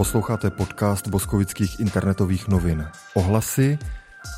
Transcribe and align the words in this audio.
Posloucháte 0.00 0.50
podcast 0.50 1.08
Boskovických 1.08 1.80
internetových 1.80 2.48
novin. 2.48 2.88
Ohlasy. 3.14 3.78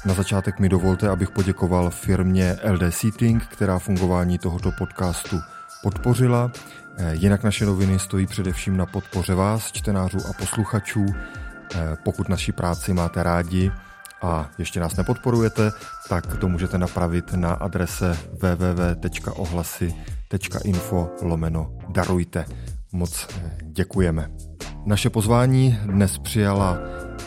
Na 0.05 0.15
začátek 0.15 0.59
mi 0.59 0.69
dovolte, 0.69 1.09
abych 1.09 1.31
poděkoval 1.31 1.91
firmě 1.91 2.57
LD 2.71 2.95
Seating, 2.95 3.47
která 3.47 3.79
fungování 3.79 4.39
tohoto 4.39 4.73
podcastu 4.79 5.41
podpořila. 5.83 6.53
Eh, 6.97 7.15
jinak 7.15 7.43
naše 7.43 7.67
noviny 7.67 7.99
stojí 7.99 8.27
především 8.27 8.77
na 8.77 8.87
podpoře 8.87 9.35
vás, 9.35 9.73
čtenářů 9.73 10.19
a 10.31 10.33
posluchačů. 10.33 11.07
Eh, 11.75 11.97
pokud 12.05 12.29
naši 12.29 12.53
práci 12.53 12.93
máte 12.93 13.23
rádi 13.23 13.73
a 14.23 14.51
ještě 14.59 14.81
nás 14.81 14.97
nepodporujete, 14.97 15.71
tak 16.09 16.37
to 16.37 16.49
můžete 16.49 16.79
napravit 16.79 17.33
na 17.33 17.53
adrese 17.53 18.19
www.ohlasy.info 18.33 21.11
lomeno 21.23 21.73
darujte. 21.89 22.45
Moc 22.93 23.29
eh, 23.37 23.57
děkujeme. 23.63 24.29
Naše 24.87 25.11
pozvání 25.11 25.79
dnes 25.85 26.19
přijala 26.19 26.79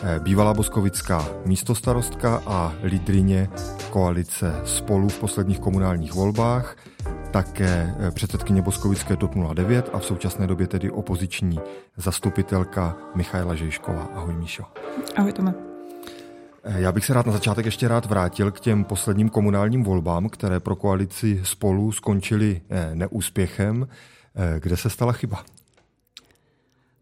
eh, 0.02 0.20
bývalá 0.20 0.54
boskovická 0.54 1.28
místostarostka 1.44 2.42
a 2.46 2.72
lídrině 2.84 3.48
koalice 3.90 4.60
spolu 4.64 5.08
v 5.08 5.18
posledních 5.18 5.60
komunálních 5.60 6.14
volbách, 6.14 6.76
také 7.30 7.94
eh, 7.98 8.10
předsedkyně 8.10 8.62
Boskovické 8.62 9.16
TOP 9.16 9.34
09 9.54 9.90
a 9.92 9.98
v 9.98 10.04
současné 10.04 10.46
době 10.46 10.66
tedy 10.66 10.90
opoziční 10.90 11.58
zastupitelka 11.96 12.96
Michaela 13.14 13.54
Žejšková. 13.54 14.08
Ahoj 14.14 14.34
Míšo. 14.34 14.64
Ahoj 15.16 15.32
Tome. 15.32 15.54
Eh, 16.64 16.80
já 16.80 16.92
bych 16.92 17.04
se 17.04 17.14
rád 17.14 17.26
na 17.26 17.32
začátek 17.32 17.64
ještě 17.64 17.88
rád 17.88 18.06
vrátil 18.06 18.50
k 18.50 18.60
těm 18.60 18.84
posledním 18.84 19.28
komunálním 19.28 19.82
volbám, 19.82 20.28
které 20.28 20.60
pro 20.60 20.76
koalici 20.76 21.40
spolu 21.44 21.92
skončily 21.92 22.60
neúspěchem. 22.94 23.88
Kde 24.58 24.76
se 24.76 24.90
stala 24.90 25.12
chyba? 25.12 25.44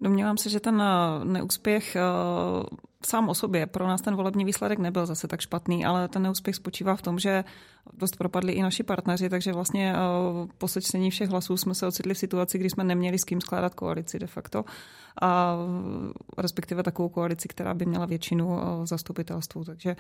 Domnívám 0.05 0.37
se, 0.37 0.51
že 0.51 0.61
ten 0.61 0.83
eh, 0.83 1.25
neúspěch 1.25 1.97
eh, 1.97 2.01
sám 3.07 3.29
o 3.29 3.35
sobě, 3.35 3.67
pro 3.67 3.87
nás 3.87 4.01
ten 4.01 4.17
volební 4.17 4.45
výsledek 4.45 4.79
nebyl 4.79 5.07
zase 5.07 5.29
tak 5.29 5.41
špatný, 5.41 5.85
ale 5.85 6.09
ten 6.09 6.23
neúspěch 6.23 6.57
spočívá 6.57 6.97
v 6.97 7.03
tom, 7.03 7.19
že 7.19 7.45
dost 7.93 8.17
propadli 8.17 8.53
i 8.53 8.63
naši 8.63 8.83
partneři, 8.83 9.29
takže 9.29 9.53
vlastně 9.53 9.95
eh, 9.95 9.99
po 10.59 10.69
sečtení 10.69 11.11
všech 11.11 11.29
hlasů 11.29 11.57
jsme 11.57 11.75
se 11.75 11.87
ocitli 11.87 12.15
v 12.15 12.19
situaci, 12.19 12.59
kdy 12.59 12.71
jsme 12.71 12.85
neměli 12.85 13.19
s 13.19 13.25
kým 13.25 13.41
skládat 13.41 13.75
koalici 13.75 14.19
de 14.19 14.27
facto 14.27 14.65
a 15.23 15.57
respektive 16.39 16.83
takovou 16.83 17.09
koalici, 17.09 17.49
která 17.49 17.75
by 17.75 17.87
měla 17.87 18.07
většinu 18.07 18.59
zastupitelstvu. 18.85 19.65
Takže 19.65 19.97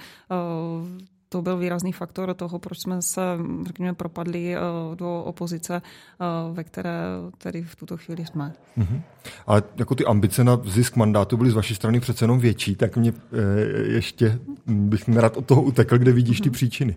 to 1.34 1.42
byl 1.42 1.56
výrazný 1.56 1.92
faktor 1.92 2.34
toho, 2.34 2.58
proč 2.58 2.78
jsme 2.78 3.02
se, 3.02 3.20
řekněme, 3.66 3.94
propadli 3.94 4.54
eh, 4.54 4.60
do 4.94 5.22
opozice, 5.22 5.82
eh, 5.82 6.24
ve 6.52 6.64
které 6.64 6.94
tedy 7.38 7.62
v 7.62 7.76
tuto 7.76 7.96
chvíli 7.96 8.26
jsme. 8.26 8.52
Mm-hmm. 8.78 9.00
Ale 9.46 9.62
jako 9.76 9.94
ty 9.94 10.04
ambice 10.04 10.44
na 10.44 10.60
zisk 10.64 10.96
mandátu 10.96 11.36
byly 11.36 11.50
z 11.50 11.54
vaší 11.54 11.74
strany 11.74 12.00
přece 12.00 12.24
jenom 12.24 12.38
větší, 12.38 12.76
tak 12.76 12.96
mě 12.96 13.12
eh, 13.12 13.92
ještě 13.92 14.38
bych 14.66 15.08
nerad 15.08 15.36
od 15.36 15.46
toho 15.46 15.62
utekl, 15.62 15.98
kde 15.98 16.12
vidíš 16.12 16.40
ty 16.40 16.48
mm-hmm. 16.48 16.52
příčiny. 16.52 16.96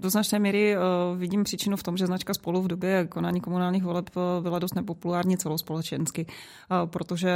Do 0.00 0.10
značné 0.10 0.38
míry 0.38 0.76
uh, 0.76 0.82
vidím 1.18 1.44
příčinu 1.44 1.76
v 1.76 1.82
tom, 1.82 1.96
že 1.96 2.06
značka 2.06 2.34
spolu 2.34 2.62
v 2.62 2.68
době 2.68 3.06
konání 3.06 3.40
komunálních 3.40 3.82
voleb 3.82 4.10
eh, 4.16 4.42
byla 4.42 4.58
dost 4.58 4.74
nepopulární 4.74 5.36
celospolečensky, 5.36 6.26
uh, 6.26 6.90
protože 6.90 7.30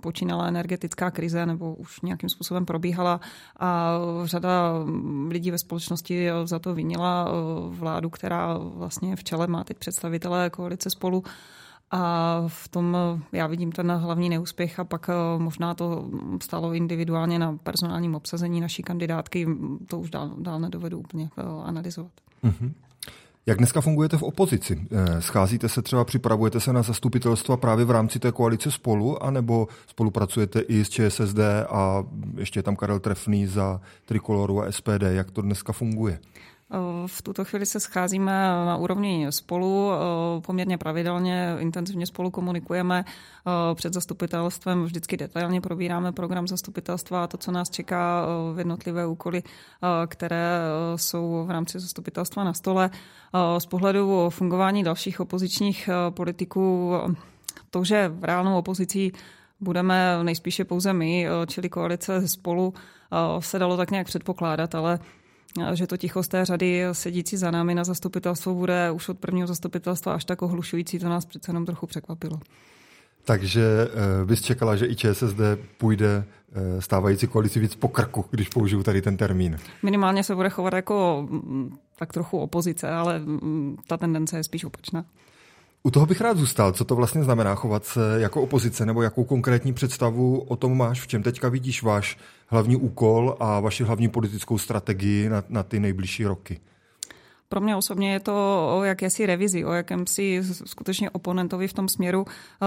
počínala 0.00 0.46
energetická 0.46 1.10
krize 1.10 1.46
nebo 1.46 1.74
už 1.74 2.00
nějakým 2.00 2.28
způsobem 2.28 2.66
probíhala 2.66 3.20
a 3.60 3.98
řada 4.24 4.72
lidí 5.28 5.50
ve 5.50 5.58
společnosti 5.58 6.28
za 6.44 6.58
to 6.58 6.74
vinila 6.74 7.28
vládu, 7.68 8.10
která 8.10 8.58
vlastně 8.58 9.16
v 9.16 9.24
čele 9.24 9.46
má 9.46 9.64
teď 9.64 9.78
představitelé 9.78 10.50
koalice 10.50 10.90
spolu. 10.90 11.24
A 11.92 12.44
v 12.46 12.68
tom 12.68 12.96
já 13.32 13.46
vidím 13.46 13.72
ten 13.72 13.92
hlavní 13.92 14.28
neúspěch 14.28 14.80
a 14.80 14.84
pak 14.84 15.10
možná 15.38 15.74
to 15.74 16.10
stalo 16.42 16.72
individuálně 16.72 17.38
na 17.38 17.58
personálním 17.62 18.14
obsazení 18.14 18.60
naší 18.60 18.82
kandidátky. 18.82 19.46
To 19.86 19.98
už 19.98 20.10
dál, 20.10 20.30
dál 20.38 20.60
nedovedu 20.60 20.98
úplně 20.98 21.30
eh, 21.38 21.42
analyzovat. 21.64 22.12
Mm-hmm. 22.44 22.72
Jak 23.46 23.58
dneska 23.58 23.80
fungujete 23.80 24.16
v 24.16 24.22
opozici? 24.22 24.86
Eh, 24.90 25.22
scházíte 25.22 25.68
se 25.68 25.82
třeba, 25.82 26.04
připravujete 26.04 26.60
se 26.60 26.72
na 26.72 26.82
zastupitelstva 26.82 27.56
právě 27.56 27.84
v 27.84 27.90
rámci 27.90 28.18
té 28.18 28.32
koalice 28.32 28.70
spolu, 28.70 29.22
anebo 29.22 29.68
spolupracujete 29.86 30.60
i 30.60 30.84
s 30.84 30.88
ČSSD 30.88 31.38
a 31.68 32.04
ještě 32.36 32.58
je 32.58 32.62
tam 32.62 32.76
Karel 32.76 33.00
Trefný 33.00 33.46
za 33.46 33.80
Trikoloru 34.04 34.62
a 34.62 34.72
SPD? 34.72 35.02
Jak 35.02 35.30
to 35.30 35.42
dneska 35.42 35.72
funguje? 35.72 36.18
V 37.06 37.22
tuto 37.22 37.44
chvíli 37.44 37.66
se 37.66 37.80
scházíme 37.80 38.32
na 38.66 38.76
úrovni 38.76 39.26
spolu, 39.30 39.90
poměrně 40.46 40.78
pravidelně, 40.78 41.56
intenzivně 41.58 42.06
spolu 42.06 42.30
komunikujeme 42.30 43.04
před 43.74 43.92
zastupitelstvem, 43.92 44.84
vždycky 44.84 45.16
detailně 45.16 45.60
probíráme 45.60 46.12
program 46.12 46.48
zastupitelstva 46.48 47.24
a 47.24 47.26
to, 47.26 47.36
co 47.36 47.52
nás 47.52 47.70
čeká 47.70 48.26
v 48.54 48.58
jednotlivé 48.58 49.06
úkoly, 49.06 49.42
které 50.06 50.60
jsou 50.96 51.44
v 51.46 51.50
rámci 51.50 51.80
zastupitelstva 51.80 52.44
na 52.44 52.52
stole. 52.52 52.90
Z 53.58 53.66
pohledu 53.66 54.30
fungování 54.30 54.84
dalších 54.84 55.20
opozičních 55.20 55.88
politiků, 56.10 56.92
to, 57.70 57.84
že 57.84 58.08
v 58.08 58.24
reálnou 58.24 58.58
opozicí 58.58 59.12
budeme 59.60 60.24
nejspíše 60.24 60.64
pouze 60.64 60.92
my, 60.92 61.26
čili 61.46 61.68
koalice 61.68 62.28
spolu, 62.28 62.74
se 63.38 63.58
dalo 63.58 63.76
tak 63.76 63.90
nějak 63.90 64.06
předpokládat, 64.06 64.74
ale 64.74 64.98
že 65.74 65.86
to 65.86 65.96
ticho 65.96 66.22
z 66.22 66.28
té 66.28 66.44
řady 66.44 66.84
sedící 66.92 67.36
za 67.36 67.50
námi 67.50 67.74
na 67.74 67.84
zastupitelstvo 67.84 68.54
bude 68.54 68.90
už 68.90 69.08
od 69.08 69.18
prvního 69.18 69.46
zastupitelstva 69.46 70.14
až 70.14 70.24
tak 70.24 70.42
ohlušující, 70.42 70.98
to 70.98 71.08
nás 71.08 71.24
přece 71.24 71.50
jenom 71.50 71.66
trochu 71.66 71.86
překvapilo. 71.86 72.40
Takže 73.24 73.62
uh, 74.20 74.28
bys 74.28 74.42
čekala, 74.42 74.76
že 74.76 74.86
i 74.86 74.96
ČSSD 74.96 75.40
půjde 75.78 76.24
uh, 76.24 76.80
stávající 76.80 77.26
koalici 77.26 77.60
víc 77.60 77.74
po 77.74 77.88
krku, 77.88 78.24
když 78.30 78.48
použiju 78.48 78.82
tady 78.82 79.02
ten 79.02 79.16
termín. 79.16 79.58
Minimálně 79.82 80.24
se 80.24 80.34
bude 80.34 80.50
chovat 80.50 80.72
jako 80.72 81.26
mm, 81.30 81.76
tak 81.98 82.12
trochu 82.12 82.38
opozice, 82.38 82.90
ale 82.90 83.18
mm, 83.18 83.76
ta 83.86 83.96
tendence 83.96 84.36
je 84.36 84.44
spíš 84.44 84.64
opačná. 84.64 85.04
U 85.84 85.90
toho 85.90 86.06
bych 86.06 86.20
rád 86.20 86.36
zůstal. 86.36 86.72
Co 86.72 86.84
to 86.84 86.96
vlastně 86.96 87.24
znamená 87.24 87.54
chovat 87.54 87.84
se 87.84 88.00
jako 88.18 88.42
opozice, 88.42 88.86
nebo 88.86 89.02
jakou 89.02 89.24
konkrétní 89.24 89.72
představu 89.72 90.40
o 90.40 90.56
tom 90.56 90.76
máš? 90.76 91.00
V 91.00 91.06
čem 91.06 91.22
teďka 91.22 91.48
vidíš 91.48 91.82
váš 91.82 92.18
hlavní 92.46 92.76
úkol 92.76 93.36
a 93.40 93.60
vaši 93.60 93.84
hlavní 93.84 94.08
politickou 94.08 94.58
strategii 94.58 95.28
na, 95.28 95.44
na 95.48 95.62
ty 95.62 95.80
nejbližší 95.80 96.24
roky? 96.24 96.60
Pro 97.52 97.60
mě 97.60 97.76
osobně 97.76 98.12
je 98.12 98.20
to 98.20 98.34
o 98.78 98.82
jakési 98.84 99.26
revizi, 99.26 99.64
o 99.64 99.72
jakémsi 99.72 100.42
skutečně 100.64 101.10
oponentovi 101.10 101.68
v 101.68 101.72
tom 101.72 101.88
směru, 101.88 102.24
eh, 102.26 102.66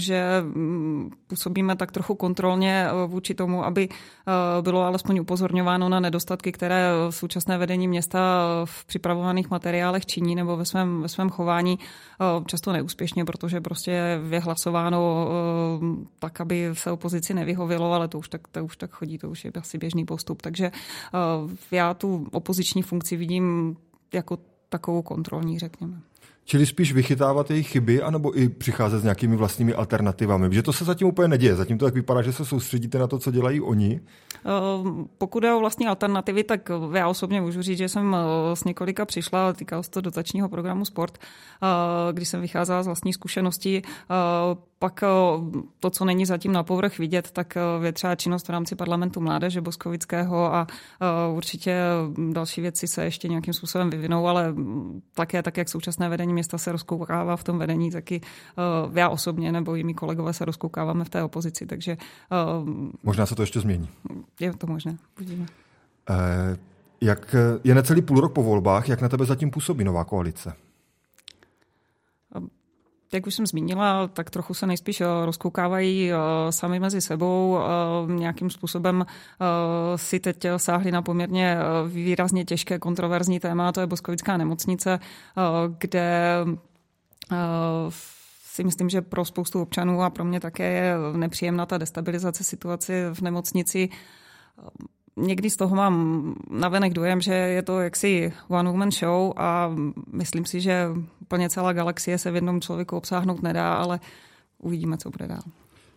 že 0.00 0.42
mm, 0.42 1.10
působíme 1.26 1.76
tak 1.76 1.92
trochu 1.92 2.14
kontrolně 2.14 2.86
eh, 2.86 3.06
vůči 3.06 3.34
tomu, 3.34 3.64
aby 3.64 3.88
eh, 3.88 4.62
bylo 4.62 4.82
alespoň 4.82 5.18
upozorňováno 5.18 5.88
na 5.88 6.00
nedostatky, 6.00 6.52
které 6.52 6.90
současné 7.10 7.58
vedení 7.58 7.88
města 7.88 8.20
v 8.64 8.84
připravovaných 8.84 9.50
materiálech 9.50 10.06
činí 10.06 10.34
nebo 10.34 10.56
ve 10.56 10.64
svém, 10.64 11.02
ve 11.02 11.08
svém 11.08 11.30
chování 11.30 11.78
často 12.46 12.72
neúspěšně, 12.72 13.24
protože 13.24 13.60
prostě 13.60 14.20
je 14.30 14.40
hlasováno 14.40 15.28
tak, 16.18 16.40
aby 16.40 16.70
se 16.72 16.90
opozici 16.90 17.34
nevyhovilo, 17.34 17.92
ale 17.92 18.08
to 18.08 18.18
už 18.18 18.28
tak, 18.28 18.48
to 18.48 18.64
už 18.64 18.76
tak 18.76 18.90
chodí, 18.90 19.18
to 19.18 19.30
už 19.30 19.44
je 19.44 19.50
asi 19.54 19.78
běžný 19.78 20.04
postup. 20.04 20.42
Takže 20.42 20.70
já 21.70 21.94
tu 21.94 22.26
opoziční 22.32 22.82
funkci 22.82 23.16
vidím 23.16 23.76
jako 24.12 24.38
takovou 24.68 25.02
kontrolní, 25.02 25.58
řekněme. 25.58 26.00
Čili 26.48 26.66
spíš 26.66 26.92
vychytávat 26.92 27.50
jejich 27.50 27.68
chyby, 27.68 28.02
anebo 28.02 28.38
i 28.38 28.48
přicházet 28.48 29.00
s 29.00 29.02
nějakými 29.02 29.36
vlastními 29.36 29.74
alternativami? 29.74 30.54
Že 30.54 30.62
to 30.62 30.72
se 30.72 30.84
zatím 30.84 31.06
úplně 31.06 31.28
neděje. 31.28 31.56
Zatím 31.56 31.78
to 31.78 31.84
tak 31.84 31.94
vypadá, 31.94 32.22
že 32.22 32.32
se 32.32 32.44
soustředíte 32.44 32.98
na 32.98 33.06
to, 33.06 33.18
co 33.18 33.30
dělají 33.30 33.60
oni. 33.60 34.00
Ehm, 34.44 35.08
pokud 35.18 35.44
je 35.44 35.54
o 35.54 35.60
vlastní 35.60 35.86
alternativy, 35.86 36.44
tak 36.44 36.70
já 36.92 37.08
osobně 37.08 37.40
můžu 37.40 37.62
říct, 37.62 37.78
že 37.78 37.88
jsem 37.88 38.16
eh, 38.16 38.56
s 38.56 38.64
několika 38.64 39.04
přišla, 39.04 39.52
týkalo 39.52 39.82
se 39.82 39.90
to 39.90 40.00
dotačního 40.00 40.48
programu 40.48 40.84
Sport, 40.84 41.18
eh, 41.18 42.12
když 42.12 42.28
jsem 42.28 42.40
vycházela 42.40 42.82
z 42.82 42.86
vlastní 42.86 43.12
zkušeností. 43.12 43.82
Eh, 44.76 44.78
pak 44.78 45.04
to, 45.80 45.90
co 45.90 46.04
není 46.04 46.26
zatím 46.26 46.52
na 46.52 46.62
povrch 46.62 46.98
vidět, 46.98 47.30
tak 47.30 47.58
je 47.82 47.92
třeba 47.92 48.14
činnost 48.14 48.46
v 48.46 48.50
rámci 48.50 48.76
parlamentu 48.76 49.20
mládeže 49.20 49.60
Boskovického 49.60 50.54
a 50.54 50.66
určitě 51.32 51.80
další 52.32 52.60
věci 52.60 52.86
se 52.88 53.04
ještě 53.04 53.28
nějakým 53.28 53.54
způsobem 53.54 53.90
vyvinou, 53.90 54.26
ale 54.26 54.54
také 55.14 55.42
tak, 55.42 55.56
jak 55.56 55.68
současné 55.68 56.08
vedení 56.08 56.32
města 56.32 56.58
se 56.58 56.72
rozkoukává 56.72 57.36
v 57.36 57.44
tom 57.44 57.58
vedení, 57.58 57.90
taky 57.90 58.20
já 58.92 59.08
osobně 59.08 59.52
nebo 59.52 59.76
i 59.76 59.84
mý 59.84 59.94
kolegové 59.94 60.32
se 60.32 60.44
rozkoukáváme 60.44 61.04
v 61.04 61.08
té 61.08 61.22
opozici, 61.22 61.66
takže... 61.66 61.96
Možná 63.02 63.26
se 63.26 63.34
to 63.34 63.42
ještě 63.42 63.60
změní 63.60 63.88
je 64.40 64.52
to 64.52 64.66
možné. 64.66 64.96
Uvidíme. 65.16 65.46
Eh, 66.10 66.56
jak 67.00 67.34
je 67.64 67.74
necelý 67.74 68.02
půl 68.02 68.20
rok 68.20 68.32
po 68.32 68.42
volbách, 68.42 68.88
jak 68.88 69.00
na 69.00 69.08
tebe 69.08 69.24
zatím 69.24 69.50
působí 69.50 69.84
nová 69.84 70.04
koalice? 70.04 70.52
Jak 73.16 73.26
už 73.26 73.34
jsem 73.34 73.46
zmínila, 73.46 74.08
tak 74.08 74.30
trochu 74.30 74.54
se 74.54 74.66
nejspíš 74.66 75.00
eh, 75.00 75.06
rozkoukávají 75.24 76.12
eh, 76.12 76.16
sami 76.50 76.80
mezi 76.80 77.00
sebou. 77.00 77.58
Nějakým 78.06 78.50
způsobem 78.50 79.06
si 79.96 80.20
teď 80.20 80.46
sáhli 80.56 80.92
na 80.92 81.02
poměrně 81.02 81.56
výrazně 81.88 82.44
těžké 82.44 82.78
kontroverzní 82.78 83.40
téma, 83.40 83.72
to 83.72 83.80
je 83.80 83.86
Boskovická 83.86 84.36
nemocnice, 84.36 84.98
kde 85.78 86.38
si 88.42 88.64
myslím, 88.64 88.88
že 88.88 89.02
pro 89.02 89.24
spoustu 89.24 89.62
občanů 89.62 90.02
a 90.02 90.10
pro 90.10 90.24
mě 90.24 90.40
také 90.40 90.72
je 90.72 90.94
nepříjemná 91.16 91.66
ta 91.66 91.78
destabilizace 91.78 92.44
situace 92.44 93.10
v 93.14 93.20
nemocnici. 93.20 93.88
Někdy 95.16 95.50
z 95.50 95.56
toho 95.56 95.76
mám 95.76 96.34
navenek 96.50 96.92
dojem, 96.92 97.20
že 97.20 97.34
je 97.34 97.62
to 97.62 97.80
jaksi 97.80 98.32
one 98.48 98.70
woman 98.70 98.90
show 98.90 99.32
a 99.36 99.74
myslím 100.12 100.44
si, 100.44 100.60
že 100.60 100.88
úplně 101.20 101.50
celá 101.50 101.72
galaxie 101.72 102.18
se 102.18 102.30
v 102.30 102.34
jednom 102.34 102.60
člověku 102.60 102.96
obsáhnout 102.96 103.42
nedá, 103.42 103.74
ale 103.74 104.00
uvidíme, 104.58 104.96
co 104.96 105.10
bude 105.10 105.26
dál. 105.26 105.42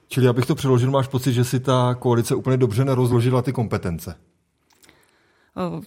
Čili 0.07 0.27
abych 0.27 0.45
to 0.45 0.55
přeložil, 0.55 0.91
máš 0.91 1.07
pocit, 1.07 1.33
že 1.33 1.43
si 1.43 1.59
ta 1.59 1.95
koalice 1.99 2.35
úplně 2.35 2.57
dobře 2.57 2.85
nerozložila 2.85 3.41
ty 3.41 3.53
kompetence? 3.53 4.15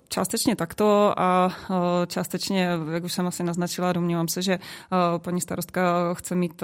Částečně 0.08 0.56
takto 0.56 1.14
a 1.20 1.50
eh, 1.70 2.06
částečně, 2.06 2.68
jak 2.92 3.04
už 3.04 3.12
jsem 3.12 3.26
asi 3.26 3.44
naznačila, 3.44 3.92
domnívám 3.92 4.28
se, 4.28 4.42
že 4.42 4.52
eh, 4.52 5.18
paní 5.18 5.40
starostka 5.40 6.14
chce 6.14 6.34
mít 6.34 6.62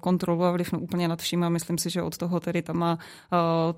kontrolu 0.00 0.44
a 0.44 0.50
vliv 0.50 0.72
úplně 0.72 1.08
nad 1.08 1.20
vším 1.20 1.44
a 1.44 1.48
myslím 1.48 1.78
si, 1.78 1.90
že 1.90 2.02
od 2.02 2.16
toho 2.16 2.40
tedy 2.40 2.62
tam 2.62 2.76
má 2.76 2.98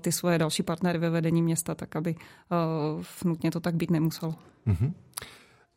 ty 0.01 0.11
svoje 0.11 0.37
další 0.37 0.63
partnery 0.63 0.99
ve 0.99 1.09
vedení 1.09 1.41
města, 1.41 1.75
tak 1.75 1.95
aby 1.95 2.15
nutně 3.25 3.51
to 3.51 3.59
tak 3.59 3.75
být 3.75 3.91
nemuselo. 3.91 4.35
Mm-hmm. 4.67 4.93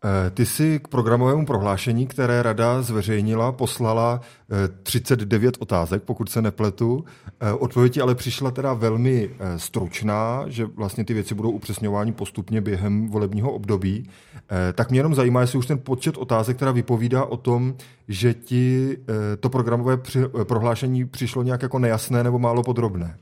Eh, 0.04 0.31
ty 0.31 0.46
si 0.46 0.78
k 0.78 0.88
programovému 0.88 1.46
prohlášení, 1.46 2.06
které 2.06 2.43
rada 2.43 2.82
zveřejnila, 2.82 3.52
poslala 3.52 4.20
39 4.82 5.54
eh, 5.54 5.58
otázek, 5.60 6.02
pokud 6.02 6.28
se 6.28 6.43
nepletu. 6.43 7.04
Eh, 7.40 7.52
odpověď 7.52 7.99
ale 7.99 8.14
přišla 8.14 8.50
teda 8.50 8.72
velmi 8.72 9.31
stručná, 9.56 10.44
že 10.46 10.64
vlastně 10.64 11.04
ty 11.04 11.14
věci 11.14 11.34
budou 11.34 11.50
upřesňovány 11.50 12.12
postupně 12.12 12.60
během 12.60 13.08
volebního 13.08 13.52
období. 13.52 14.08
Tak 14.75 14.90
mě 14.90 14.99
jenom 14.99 15.14
zajímá, 15.14 15.40
jestli 15.40 15.58
už 15.58 15.66
ten 15.66 15.78
počet 15.78 16.16
otázek 16.16 16.58
teda 16.58 16.72
vypovídá 16.72 17.25
o 17.25 17.37
tom, 17.37 17.75
že 18.08 18.34
ti 18.34 18.96
to 19.40 19.49
programové 19.49 19.99
prohlášení 20.44 21.04
přišlo 21.04 21.43
nějak 21.43 21.62
jako 21.62 21.78
nejasné 21.78 22.25
nebo 22.25 22.38
málo 22.38 22.62
podrobné. 22.62 23.19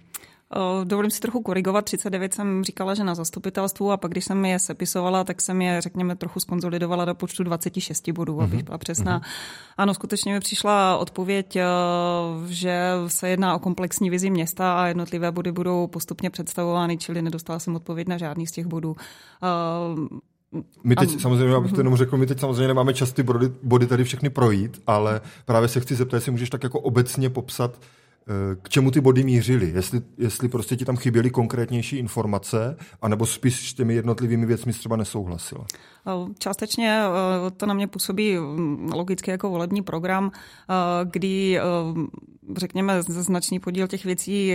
Dovolím 0.84 1.10
si 1.10 1.20
trochu 1.20 1.42
korigovat. 1.42 1.84
39 1.84 2.34
jsem 2.34 2.64
říkala, 2.64 2.94
že 2.94 3.04
na 3.04 3.14
zastupitelstvu 3.14 3.92
a 3.92 3.96
pak, 3.96 4.10
když 4.10 4.24
jsem 4.24 4.44
je 4.44 4.58
sepisovala, 4.58 5.24
tak 5.24 5.42
jsem 5.42 5.62
je, 5.62 5.80
řekněme, 5.80 6.16
trochu 6.16 6.40
skonzolidovala 6.40 7.04
do 7.04 7.14
počtu 7.14 7.44
26 7.44 8.08
bodů, 8.08 8.36
mm-hmm. 8.36 8.44
abych 8.44 8.62
byla 8.62 8.78
přesná. 8.78 9.20
Mm-hmm. 9.20 9.74
Ano, 9.76 9.94
skutečně 9.94 10.32
mi 10.32 10.40
přišla 10.40 10.96
odpověď, 10.96 11.56
eh, 11.56 11.64
že 12.46 12.92
se 13.06 13.28
jedná 13.28 13.54
o 13.54 13.58
komplexní 13.58 14.10
vizi 14.10 14.30
města 14.30 14.82
a 14.82 14.86
jednotlivé 14.86 15.32
body 15.32 15.52
budou 15.52 15.86
postupně 15.86 16.30
představovány, 16.30 16.96
čili 16.96 17.22
nedostala 17.22 17.58
jsem 17.58 17.76
odpověď 17.76 18.08
na 18.08 18.18
žádný 18.18 18.46
z 18.46 18.52
těch 18.52 18.66
bodů. 18.66 18.96
Eh, 19.42 20.30
my 20.84 20.96
teď 20.96 21.16
a... 21.16 21.18
samozřejmě, 21.18 21.54
abych 21.56 21.72
to 21.72 21.80
jenom 21.80 21.96
řekl, 21.96 22.16
my 22.16 22.26
teď 22.26 22.40
samozřejmě 22.40 22.68
nemáme 22.68 22.94
čas 22.94 23.12
ty 23.12 23.22
body, 23.22 23.52
body 23.62 23.86
tady 23.86 24.04
všechny 24.04 24.30
projít, 24.30 24.82
ale 24.86 25.20
právě 25.44 25.68
se 25.68 25.80
chci 25.80 25.94
zeptat, 25.94 26.16
jestli 26.16 26.32
můžeš 26.32 26.50
tak 26.50 26.62
jako 26.62 26.80
obecně 26.80 27.30
popsat, 27.30 27.78
k 28.62 28.68
čemu 28.68 28.90
ty 28.90 29.00
body 29.00 29.24
mířily, 29.24 29.72
jestli, 29.74 30.00
jestli 30.18 30.48
prostě 30.48 30.76
ti 30.76 30.84
tam 30.84 30.96
chyběly 30.96 31.30
konkrétnější 31.30 31.96
informace, 31.96 32.76
anebo 33.02 33.26
spíš 33.26 33.70
s 33.70 33.74
těmi 33.74 33.94
jednotlivými 33.94 34.46
věcmi 34.46 34.72
třeba 34.72 34.96
nesouhlasila. 34.96 35.66
Částečně 36.38 37.02
eh, 37.02 37.50
to 37.50 37.66
na 37.66 37.74
mě 37.74 37.86
působí 37.86 38.36
mm, 38.36 38.90
logicky 38.92 39.30
jako 39.30 39.50
volební 39.50 39.82
program, 39.82 40.32
eh, 40.34 40.74
kdy 41.10 41.58
eh, 41.58 41.62
řekněme, 42.56 43.02
značný 43.02 43.60
podíl 43.60 43.88
těch 43.88 44.04
věcí 44.04 44.52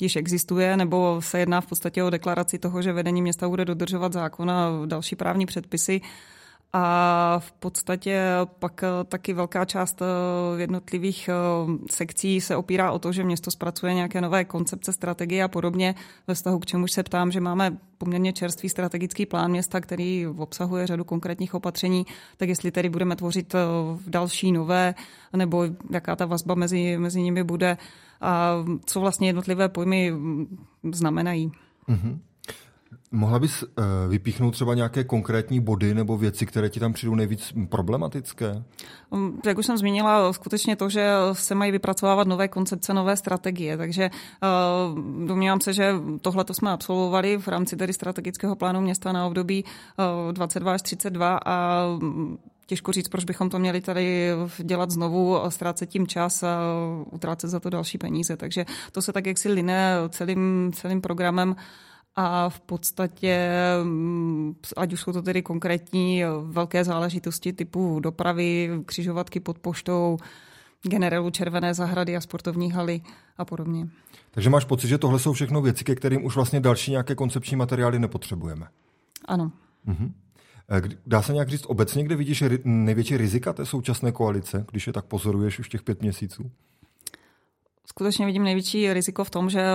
již 0.00 0.16
existuje, 0.16 0.76
nebo 0.76 1.16
se 1.22 1.38
jedná 1.38 1.60
v 1.60 1.66
podstatě 1.66 2.02
o 2.02 2.10
deklaraci 2.10 2.58
toho, 2.58 2.82
že 2.82 2.92
vedení 2.92 3.22
města 3.22 3.48
bude 3.48 3.64
dodržovat 3.64 4.12
zákon 4.12 4.50
a 4.50 4.70
další 4.86 5.16
právní 5.16 5.46
předpisy. 5.46 6.00
A 6.72 7.38
v 7.38 7.52
podstatě 7.52 8.22
pak 8.58 8.82
eh, 8.82 9.04
taky 9.04 9.32
velká 9.32 9.64
část 9.64 10.02
eh, 10.02 10.60
jednotlivých 10.60 11.28
eh, 11.28 11.32
sekcí 11.90 12.40
se 12.40 12.56
opírá 12.56 12.92
o 12.92 12.98
to, 12.98 13.12
že 13.12 13.24
město 13.24 13.50
zpracuje 13.50 13.94
nějaké 13.94 14.20
nové 14.20 14.44
koncepce, 14.44 14.92
strategie 14.92 15.44
a 15.44 15.48
podobně. 15.48 15.94
Ve 16.26 16.34
vztahu 16.34 16.58
k 16.58 16.66
čemu 16.66 16.88
se 16.88 17.02
ptám, 17.02 17.32
že 17.32 17.40
máme 17.40 17.76
poměrně 17.98 18.32
čerstvý 18.32 18.68
strategický 18.68 19.26
plán 19.26 19.50
města, 19.50 19.80
který 19.80 20.26
obsahuje 20.26 20.86
řadu 20.86 21.04
konkrétních 21.04 21.54
opatření, 21.54 22.06
tak 22.36 22.48
jestli 22.48 22.70
tedy 22.70 22.88
budeme 22.88 23.16
tvořit 23.16 23.54
další 24.06 24.52
nové, 24.52 24.94
nebo 25.36 25.64
jaká 25.90 26.16
ta 26.16 26.26
vazba 26.26 26.54
mezi, 26.54 26.98
mezi 26.98 27.22
nimi 27.22 27.44
bude 27.44 27.76
a 28.20 28.54
co 28.86 29.00
vlastně 29.00 29.28
jednotlivé 29.28 29.68
pojmy 29.68 30.10
mm, 30.10 30.66
znamenají. 30.92 31.52
Mm-hmm. 31.88 32.18
Mohla 33.10 33.38
bys 33.38 33.62
uh, 33.62 33.68
vypíchnout 34.08 34.54
třeba 34.54 34.74
nějaké 34.74 35.04
konkrétní 35.04 35.60
body 35.60 35.94
nebo 35.94 36.18
věci, 36.18 36.46
které 36.46 36.68
ti 36.68 36.80
tam 36.80 36.92
přijdou 36.92 37.14
nejvíc 37.14 37.52
problematické? 37.68 38.62
Um, 39.10 39.40
jak 39.46 39.58
už 39.58 39.66
jsem 39.66 39.78
zmínila, 39.78 40.32
skutečně 40.32 40.76
to, 40.76 40.88
že 40.88 41.10
se 41.32 41.54
mají 41.54 41.72
vypracovávat 41.72 42.28
nové 42.28 42.48
koncepce, 42.48 42.94
nové 42.94 43.16
strategie, 43.16 43.76
takže 43.76 44.10
uh, 44.92 45.26
domnívám 45.26 45.60
se, 45.60 45.72
že 45.72 45.94
tohle 46.20 46.44
to 46.44 46.54
jsme 46.54 46.70
absolvovali 46.70 47.38
v 47.38 47.48
rámci 47.48 47.76
tedy 47.76 47.92
strategického 47.92 48.56
plánu 48.56 48.80
města 48.80 49.12
na 49.12 49.26
období 49.26 49.64
uh, 49.64 50.32
22 50.32 50.72
až 50.72 50.82
32 50.82 51.40
a 51.46 51.84
těžko 52.66 52.92
říct, 52.92 53.08
proč 53.08 53.24
bychom 53.24 53.50
to 53.50 53.58
měli 53.58 53.80
tady 53.80 54.30
dělat 54.58 54.90
znovu, 54.90 55.38
ztrácet 55.48 55.88
tím 55.88 56.06
čas 56.06 56.42
a 56.42 56.58
utrácet 57.10 57.50
za 57.50 57.60
to 57.60 57.70
další 57.70 57.98
peníze. 57.98 58.36
Takže 58.36 58.66
to 58.92 59.02
se 59.02 59.12
tak 59.12 59.26
jaksi 59.26 59.52
line 59.52 59.94
celým, 60.08 60.72
celým 60.74 61.00
programem 61.00 61.56
a 62.20 62.48
v 62.48 62.60
podstatě, 62.60 63.50
mm, 63.82 64.54
ať 64.76 64.92
už 64.92 65.00
jsou 65.00 65.12
to 65.12 65.22
tedy 65.22 65.42
konkrétní 65.42 66.22
velké 66.42 66.84
záležitosti 66.84 67.52
typu 67.52 68.00
dopravy, 68.00 68.70
křižovatky 68.86 69.40
pod 69.40 69.58
poštou, 69.58 70.18
generálu 70.82 71.30
Červené 71.30 71.74
zahrady 71.74 72.16
a 72.16 72.20
sportovní 72.20 72.72
haly 72.72 73.00
a 73.36 73.44
podobně. 73.44 73.88
Takže 74.30 74.50
máš 74.50 74.64
pocit, 74.64 74.88
že 74.88 74.98
tohle 74.98 75.18
jsou 75.18 75.32
všechno 75.32 75.62
věci, 75.62 75.84
ke 75.84 75.94
kterým 75.94 76.24
už 76.24 76.34
vlastně 76.34 76.60
další 76.60 76.90
nějaké 76.90 77.14
koncepční 77.14 77.56
materiály 77.56 77.98
nepotřebujeme? 77.98 78.66
Ano. 79.24 79.52
Mhm. 79.84 80.14
Dá 81.06 81.22
se 81.22 81.32
nějak 81.32 81.48
říct 81.48 81.64
obecně, 81.66 82.04
kde 82.04 82.16
vidíš 82.16 82.44
největší 82.64 83.16
rizika 83.16 83.52
té 83.52 83.66
současné 83.66 84.12
koalice, 84.12 84.66
když 84.70 84.86
je 84.86 84.92
tak 84.92 85.04
pozoruješ 85.04 85.58
už 85.58 85.68
těch 85.68 85.82
pět 85.82 86.02
měsíců? 86.02 86.50
Skutečně 87.90 88.26
vidím 88.26 88.44
největší 88.44 88.92
riziko 88.92 89.24
v 89.24 89.30
tom, 89.30 89.50
že 89.50 89.66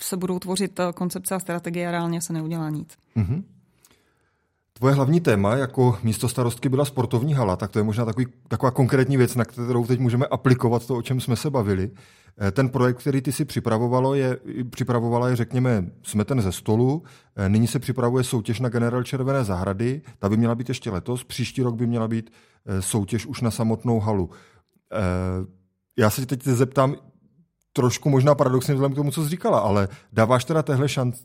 se 0.00 0.16
budou 0.16 0.38
tvořit 0.38 0.80
koncepce 0.94 1.34
a 1.34 1.38
strategie 1.38 1.88
a 1.88 1.90
reálně 1.90 2.20
se 2.20 2.32
neudělá 2.32 2.70
nic. 2.70 2.96
Mm-hmm. 3.16 3.42
Tvoje 4.72 4.94
hlavní 4.94 5.20
téma 5.20 5.56
jako 5.56 5.98
místo 6.02 6.28
starostky 6.28 6.68
byla 6.68 6.84
sportovní 6.84 7.34
hala, 7.34 7.56
tak 7.56 7.70
to 7.70 7.78
je 7.78 7.82
možná 7.82 8.04
takový, 8.04 8.26
taková 8.48 8.70
konkrétní 8.70 9.16
věc, 9.16 9.34
na 9.34 9.44
kterou 9.44 9.86
teď 9.86 10.00
můžeme 10.00 10.26
aplikovat 10.26 10.86
to, 10.86 10.96
o 10.96 11.02
čem 11.02 11.20
jsme 11.20 11.36
se 11.36 11.50
bavili. 11.50 11.90
Eh, 12.40 12.50
ten 12.50 12.68
projekt, 12.68 12.98
který 12.98 13.20
ty 13.22 13.32
si 13.32 13.44
připravovalo, 13.44 14.14
je, 14.14 14.38
připravovala 14.70 15.28
je, 15.28 15.36
řekněme, 15.36 15.84
smeten 16.02 16.42
ze 16.42 16.52
stolu. 16.52 17.02
Eh, 17.36 17.48
nyní 17.48 17.66
se 17.66 17.78
připravuje 17.78 18.24
soutěž 18.24 18.60
na 18.60 18.68
generál 18.68 19.02
Červené 19.02 19.44
zahrady. 19.44 20.02
Ta 20.18 20.28
by 20.28 20.36
měla 20.36 20.54
být 20.54 20.68
ještě 20.68 20.90
letos. 20.90 21.24
Příští 21.24 21.62
rok 21.62 21.74
by 21.74 21.86
měla 21.86 22.08
být 22.08 22.30
eh, 22.66 22.82
soutěž 22.82 23.26
už 23.26 23.40
na 23.40 23.50
samotnou 23.50 24.00
halu. 24.00 24.30
Já 25.98 26.10
se 26.10 26.26
teď 26.26 26.44
zeptám, 26.44 26.96
trošku 27.78 28.10
možná 28.10 28.34
paradoxně 28.34 28.74
vzhledem 28.74 28.92
k 28.92 28.96
tomu, 28.96 29.10
co 29.10 29.22
jsi 29.22 29.28
říkala, 29.28 29.58
ale 29.58 29.88
dáváš 30.12 30.44
teda 30.44 30.62
téhle 30.62 30.88
šanc, 30.88 31.16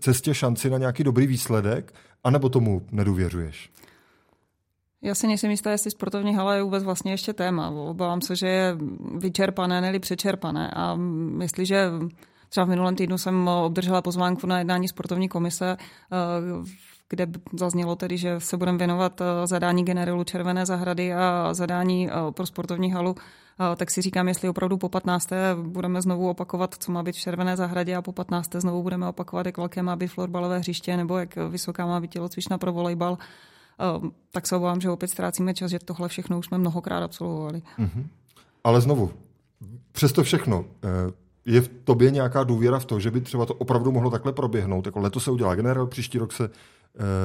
cestě 0.00 0.34
šanci 0.34 0.70
na 0.70 0.78
nějaký 0.78 1.04
dobrý 1.04 1.26
výsledek, 1.26 1.94
anebo 2.24 2.48
tomu 2.48 2.82
nedůvěřuješ? 2.92 3.70
Já 5.02 5.14
si 5.14 5.26
nejsem 5.26 5.50
jistá, 5.50 5.70
jestli 5.70 5.90
sportovní 5.90 6.34
hala 6.34 6.54
je 6.54 6.62
vůbec 6.62 6.84
vlastně 6.84 7.12
ještě 7.12 7.32
téma. 7.32 7.70
Obávám 7.70 8.20
se, 8.20 8.36
že 8.36 8.48
je 8.48 8.76
vyčerpané, 9.18 9.80
nebo 9.80 10.00
přečerpané. 10.00 10.70
A 10.70 10.98
jestliže 11.40 11.90
třeba 12.48 12.66
v 12.66 12.68
minulém 12.68 12.96
týdnu 12.96 13.18
jsem 13.18 13.48
obdržela 13.48 14.02
pozvánku 14.02 14.46
na 14.46 14.58
jednání 14.58 14.88
sportovní 14.88 15.28
komise, 15.28 15.76
eh, 15.76 16.16
kde 17.08 17.26
zaznělo 17.58 17.96
tedy, 17.96 18.16
že 18.18 18.40
se 18.40 18.56
budeme 18.56 18.78
věnovat 18.78 19.20
eh, 19.20 19.46
zadání 19.46 19.84
generálu 19.84 20.24
Červené 20.24 20.66
zahrady 20.66 21.14
a 21.14 21.54
zadání 21.54 22.08
eh, 22.08 22.12
pro 22.30 22.46
sportovní 22.46 22.92
halu 22.92 23.14
tak 23.76 23.90
si 23.90 24.02
říkám, 24.02 24.28
jestli 24.28 24.48
opravdu 24.48 24.76
po 24.76 24.88
15. 24.88 25.30
budeme 25.62 26.02
znovu 26.02 26.30
opakovat, 26.30 26.74
co 26.78 26.92
má 26.92 27.02
být 27.02 27.14
v 27.14 27.18
Červené 27.18 27.56
zahradě 27.56 27.96
a 27.96 28.02
po 28.02 28.12
15. 28.12 28.54
znovu 28.54 28.82
budeme 28.82 29.08
opakovat, 29.08 29.46
jak 29.46 29.56
velké 29.56 29.82
má 29.82 29.96
být 29.96 30.08
florbalové 30.08 30.58
hřiště 30.58 30.96
nebo 30.96 31.18
jak 31.18 31.36
vysoká 31.36 31.86
má 31.86 32.00
být 32.00 32.10
tělocvična 32.10 32.58
pro 32.58 32.72
volejbal, 32.72 33.18
tak 34.30 34.46
se 34.46 34.56
obávám, 34.56 34.80
že 34.80 34.90
opět 34.90 35.08
ztrácíme 35.08 35.54
čas, 35.54 35.70
že 35.70 35.78
tohle 35.78 36.08
všechno 36.08 36.38
už 36.38 36.46
jsme 36.46 36.58
mnohokrát 36.58 37.02
absolvovali. 37.02 37.62
Mm-hmm. 37.78 38.06
Ale 38.64 38.80
znovu, 38.80 39.10
přesto 39.92 40.22
všechno, 40.22 40.64
eh, 40.84 40.88
je 41.46 41.60
v 41.60 41.68
tobě 41.68 42.10
nějaká 42.10 42.44
důvěra 42.44 42.78
v 42.78 42.84
to, 42.84 43.00
že 43.00 43.10
by 43.10 43.20
třeba 43.20 43.46
to 43.46 43.54
opravdu 43.54 43.92
mohlo 43.92 44.10
takhle 44.10 44.32
proběhnout? 44.32 44.86
Jako 44.86 45.00
letos 45.00 45.24
se 45.24 45.30
udělá 45.30 45.54
generál, 45.54 45.86
příští 45.86 46.18
rok 46.18 46.32
se 46.32 46.50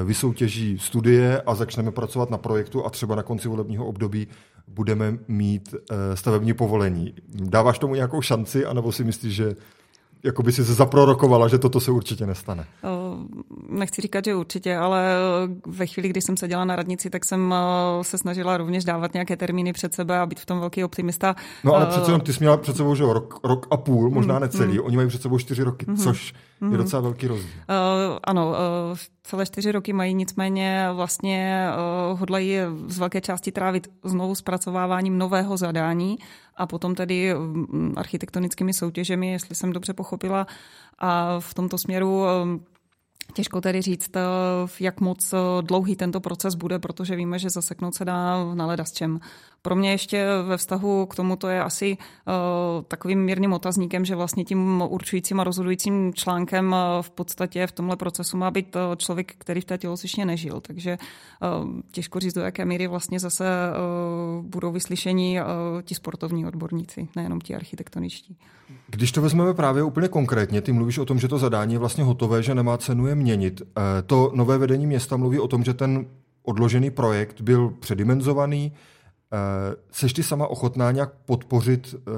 vysoutěží 0.03 0.79
studie 0.79 1.41
a 1.41 1.55
začneme 1.55 1.91
pracovat 1.91 2.29
na 2.29 2.37
projektu 2.37 2.85
a 2.85 2.89
třeba 2.89 3.15
na 3.15 3.23
konci 3.23 3.47
volebního 3.47 3.85
období 3.85 4.27
budeme 4.67 5.17
mít 5.27 5.75
eh, 5.75 6.15
stavební 6.15 6.53
povolení. 6.53 7.13
Dáváš 7.27 7.79
tomu 7.79 7.95
nějakou 7.95 8.21
šanci, 8.21 8.65
anebo 8.65 8.91
si 8.91 9.03
myslíš, 9.03 9.35
že 9.35 9.55
jako 10.23 10.43
by 10.43 10.51
si 10.51 10.65
se 10.65 10.73
zaprorokovala, 10.73 11.47
že 11.47 11.57
toto 11.57 11.79
se 11.79 11.91
určitě 11.91 12.25
nestane? 12.25 12.65
Nechci 13.69 14.01
říkat, 14.01 14.25
že 14.25 14.35
určitě, 14.35 14.77
ale 14.77 15.15
ve 15.67 15.85
chvíli, 15.85 16.09
kdy 16.09 16.21
jsem 16.21 16.37
seděla 16.37 16.65
na 16.65 16.75
radnici, 16.75 17.09
tak 17.09 17.25
jsem 17.25 17.55
se 18.01 18.17
snažila 18.17 18.57
rovněž 18.57 18.83
dávat 18.83 19.13
nějaké 19.13 19.37
termíny 19.37 19.73
před 19.73 19.93
sebe 19.93 20.19
a 20.19 20.25
být 20.25 20.39
v 20.39 20.45
tom 20.45 20.59
velký 20.59 20.83
optimista. 20.83 21.35
No 21.63 21.73
ale 21.73 21.85
přece 21.85 22.07
jenom 22.07 22.21
ty 22.21 22.33
jsi 22.33 22.39
měla 22.39 22.57
před 22.57 22.77
sebou 22.77 22.95
že 22.95 23.03
rok, 23.03 23.39
rok 23.43 23.67
a 23.71 23.77
půl, 23.77 24.09
možná 24.09 24.35
mm, 24.35 24.41
necelý. 24.41 24.73
Mm. 24.73 24.85
Oni 24.85 24.95
mají 24.95 25.07
před 25.07 25.21
sebou 25.21 25.39
čtyři 25.39 25.63
roky, 25.63 25.85
mm. 25.89 25.97
což 25.97 26.33
je 26.61 26.67
mm. 26.67 26.77
docela 26.77 27.01
velký 27.01 27.27
rozdíl. 27.27 27.49
Uh, 27.69 28.17
ano, 28.23 28.49
uh, 28.49 28.97
celé 29.23 29.45
čtyři 29.45 29.71
roky 29.71 29.93
mají, 29.93 30.13
nicméně 30.13 30.87
vlastně 30.93 31.67
uh, 32.11 32.19
hodlají 32.19 32.57
z 32.87 32.99
velké 32.99 33.21
části 33.21 33.51
trávit 33.51 33.87
znovu 34.03 34.35
zpracováváním 34.35 35.17
nového 35.17 35.57
zadání 35.57 36.17
a 36.55 36.67
potom 36.67 36.95
tedy 36.95 37.33
mm, 37.33 37.93
architektonickými 37.97 38.73
soutěžemi, 38.73 39.31
jestli 39.31 39.55
jsem 39.55 39.73
dobře 39.73 39.93
pochopila. 39.93 40.47
A 40.99 41.39
v 41.39 41.53
tomto 41.53 41.77
směru 41.77 42.23
Těžko 43.33 43.61
tedy 43.61 43.81
říct, 43.81 44.11
jak 44.79 45.01
moc 45.01 45.33
dlouhý 45.61 45.95
tento 45.95 46.19
proces 46.19 46.55
bude, 46.55 46.79
protože 46.79 47.15
víme, 47.15 47.39
že 47.39 47.49
zaseknout 47.49 47.95
se 47.95 48.05
dá 48.05 48.53
na 48.53 48.65
leda 48.65 48.85
s 48.85 48.91
čem. 48.91 49.19
Pro 49.61 49.75
mě 49.75 49.91
ještě 49.91 50.27
ve 50.47 50.57
vztahu 50.57 51.05
k 51.05 51.15
tomu 51.15 51.35
to 51.35 51.47
je 51.47 51.63
asi 51.63 51.97
uh, 51.97 52.83
takovým 52.83 53.19
mírným 53.19 53.53
otazníkem, 53.53 54.05
že 54.05 54.15
vlastně 54.15 54.43
tím 54.43 54.83
určujícím 54.87 55.39
a 55.39 55.43
rozhodujícím 55.43 56.13
článkem 56.13 56.75
v 57.01 57.09
podstatě 57.09 57.67
v 57.67 57.71
tomhle 57.71 57.95
procesu 57.95 58.37
má 58.37 58.51
být 58.51 58.77
člověk, 58.97 59.33
který 59.37 59.61
v 59.61 59.65
té 59.65 59.77
tělocvičně 59.77 60.25
nežil. 60.25 60.61
Takže 60.61 60.97
těžko 61.91 62.19
říct, 62.19 62.33
do 62.33 62.41
jaké 62.41 62.65
míry 62.65 62.87
vlastně 62.87 63.19
zase 63.19 63.45
budou 64.41 64.71
vyslyšení 64.71 65.39
ti 65.83 65.95
sportovní 65.95 66.45
odborníci, 66.45 67.07
nejenom 67.15 67.41
ti 67.41 67.55
architektoničtí. 67.55 68.37
Když 68.87 69.11
to 69.11 69.21
vezmeme 69.21 69.53
právě 69.53 69.83
úplně 69.83 70.07
konkrétně, 70.07 70.61
ty 70.61 70.71
mluvíš 70.71 70.97
o 70.97 71.05
tom, 71.05 71.19
že 71.19 71.27
to 71.27 71.37
zadání 71.37 71.73
je 71.73 71.79
vlastně 71.79 72.03
hotové, 72.03 72.43
že 72.43 72.55
nemá 72.55 72.77
cenu 72.77 73.07
je 73.07 73.15
měnit. 73.23 73.61
To 74.05 74.31
nové 74.35 74.57
vedení 74.57 74.87
města 74.87 75.17
mluví 75.17 75.39
o 75.39 75.47
tom, 75.47 75.63
že 75.63 75.73
ten 75.73 76.05
odložený 76.43 76.91
projekt 76.91 77.41
byl 77.41 77.69
předimenzovaný, 77.79 78.71
Eh, 79.33 79.75
seš 79.91 80.13
ty 80.13 80.23
sama 80.23 80.47
ochotná 80.47 80.91
nějak 80.91 81.13
podpořit 81.25 81.95
eh, 81.95 82.11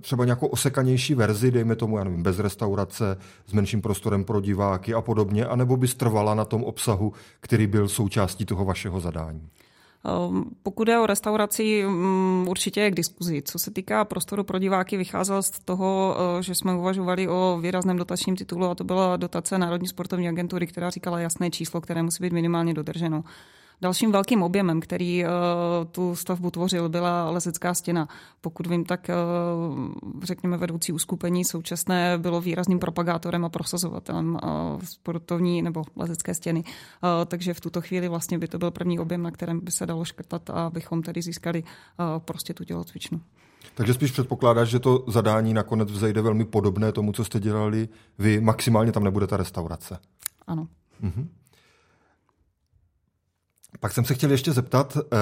třeba 0.00 0.24
nějakou 0.24 0.46
osekanější 0.46 1.14
verzi, 1.14 1.50
dejme 1.50 1.76
tomu, 1.76 1.98
já 1.98 2.04
nevím, 2.04 2.22
bez 2.22 2.38
restaurace, 2.38 3.16
s 3.46 3.52
menším 3.52 3.82
prostorem 3.82 4.24
pro 4.24 4.40
diváky 4.40 4.94
a 4.94 5.00
podobně, 5.00 5.46
anebo 5.46 5.76
bys 5.76 5.94
trvala 5.94 6.34
na 6.34 6.44
tom 6.44 6.64
obsahu, 6.64 7.12
který 7.40 7.66
byl 7.66 7.88
součástí 7.88 8.44
toho 8.44 8.64
vašeho 8.64 9.00
zadání? 9.00 9.48
Ehm, 10.04 10.44
pokud 10.62 10.88
je 10.88 10.98
o 10.98 11.06
restauraci, 11.06 11.84
mm, 11.86 12.48
určitě 12.48 12.80
je 12.80 12.90
k 12.90 12.94
diskuzi. 12.94 13.42
Co 13.42 13.58
se 13.58 13.70
týká 13.70 14.04
prostoru 14.04 14.44
pro 14.44 14.58
diváky, 14.58 14.96
vycházel 14.96 15.42
z 15.42 15.50
toho, 15.50 16.16
eh, 16.38 16.42
že 16.42 16.54
jsme 16.54 16.74
uvažovali 16.74 17.28
o 17.28 17.58
výrazném 17.62 17.96
dotačním 17.96 18.36
titulu 18.36 18.66
a 18.66 18.74
to 18.74 18.84
byla 18.84 19.16
dotace 19.16 19.58
Národní 19.58 19.88
sportovní 19.88 20.28
agentury, 20.28 20.66
která 20.66 20.90
říkala 20.90 21.20
jasné 21.20 21.50
číslo, 21.50 21.80
které 21.80 22.02
musí 22.02 22.22
být 22.22 22.32
minimálně 22.32 22.74
dodrženo. 22.74 23.24
Dalším 23.80 24.12
velkým 24.12 24.42
objemem, 24.42 24.80
který 24.80 25.24
uh, 25.24 25.30
tu 25.90 26.16
stavbu 26.16 26.50
tvořil, 26.50 26.88
byla 26.88 27.30
lezecká 27.30 27.74
stěna. 27.74 28.08
Pokud 28.40 28.66
vím, 28.66 28.84
tak 28.84 29.10
uh, 29.10 30.22
řekněme 30.22 30.56
vedoucí 30.56 30.92
uskupení 30.92 31.44
současné 31.44 32.18
bylo 32.18 32.40
výrazným 32.40 32.78
propagátorem 32.78 33.44
a 33.44 33.48
prosazovatelem 33.48 34.38
uh, 34.42 34.80
sportovní 34.84 35.62
nebo 35.62 35.82
lezecké 35.96 36.34
stěny. 36.34 36.64
Takže 37.26 37.54
v 37.54 37.60
tuto 37.60 37.80
chvíli 37.80 38.08
vlastně 38.08 38.38
by 38.38 38.48
to 38.48 38.58
byl 38.58 38.70
první 38.70 38.98
objem, 38.98 39.22
na 39.22 39.30
kterém 39.30 39.60
by 39.60 39.70
se 39.70 39.86
dalo 39.86 40.04
škrtat, 40.04 40.50
abychom 40.50 41.02
tedy 41.02 41.22
získali 41.22 41.64
prostě 42.18 42.54
tu 42.54 42.64
tělocvičnu. 42.64 43.20
Takže 43.74 43.94
spíš 43.94 44.10
předpokládáš, 44.10 44.68
že 44.68 44.78
to 44.78 45.04
zadání 45.08 45.54
nakonec 45.54 45.92
vzejde 45.92 46.22
velmi 46.22 46.44
podobné 46.44 46.92
tomu, 46.92 47.12
co 47.12 47.24
jste 47.24 47.40
dělali 47.40 47.88
vy. 48.18 48.40
Maximálně 48.40 48.92
tam 48.92 49.04
nebude 49.04 49.26
ta 49.26 49.36
restaurace. 49.36 49.98
Ano. 50.46 50.68
Uh-huh. 51.04 51.26
Pak 53.80 53.92
jsem 53.92 54.04
se 54.04 54.14
chtěl 54.14 54.30
ještě 54.30 54.52
zeptat, 54.52 54.96
eh, 54.96 55.16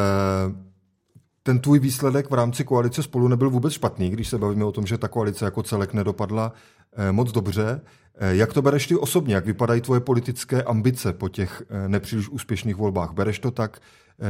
ten 1.43 1.59
tvůj 1.59 1.79
výsledek 1.79 2.31
v 2.31 2.35
rámci 2.35 2.65
koalice 2.65 3.03
spolu 3.03 3.29
nebyl 3.29 3.51
vůbec 3.51 3.73
špatný, 3.73 4.11
když 4.11 4.29
se 4.29 4.39
bavíme 4.39 4.65
o 4.65 4.73
tom, 4.73 4.87
že 4.87 4.99
ta 4.99 5.09
koalice 5.09 5.45
jako 5.45 5.63
celek 5.63 5.95
nedopadla 5.95 6.53
eh, 6.97 7.13
moc 7.13 7.33
dobře. 7.33 7.81
Eh, 8.19 8.37
jak 8.37 8.53
to 8.53 8.63
bereš 8.63 8.87
ty 8.87 8.97
osobně? 8.97 9.35
Jak 9.35 9.47
vypadají 9.47 9.81
tvoje 9.81 10.01
politické 10.01 10.63
ambice 10.63 11.13
po 11.13 11.29
těch 11.29 11.63
nepříliš 11.87 12.29
úspěšných 12.29 12.77
volbách? 12.77 13.13
Bereš 13.13 13.39
to 13.39 13.51
tak, 13.51 13.81